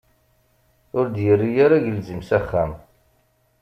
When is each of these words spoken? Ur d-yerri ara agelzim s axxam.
Ur 0.97 1.05
d-yerri 1.07 1.49
ara 1.65 1.75
agelzim 1.77 2.21
s 2.23 2.29
axxam. 2.37 2.71